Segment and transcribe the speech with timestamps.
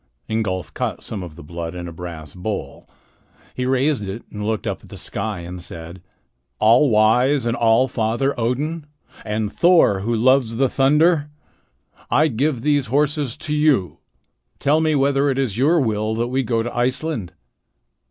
[0.27, 2.89] Ingolf caught some of the blood in a brass bowl.
[3.53, 6.01] He raised it and looked up at the sky and said:
[6.57, 8.87] "All wise and all father Odin,
[9.23, 11.29] and Thor who loves the thunder,
[12.09, 13.99] I give these horses to you.
[14.57, 17.33] Tell me whether it is your will that we go to Iceland."